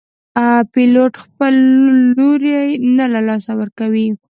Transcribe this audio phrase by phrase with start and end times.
[0.73, 1.53] پیلوټ خپل
[2.15, 2.55] لوری
[2.97, 4.07] نه له لاسه ورکوي.